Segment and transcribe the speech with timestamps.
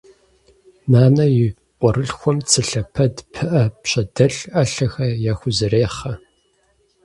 [0.91, 1.45] Нанэ и
[1.79, 6.13] къуэрылъхухэм цы лъэпэд, пыӏэ, пщэдэлъ, ӏэлъэхэр яхузэрехъэ.